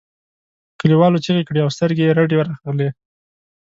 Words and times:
کليوالو 0.79 1.21
چیغې 1.25 1.43
کړې 1.47 1.59
او 1.63 1.69
سترګې 1.75 2.03
یې 2.05 2.15
رډې 2.17 2.37
راغلې. 2.47 2.89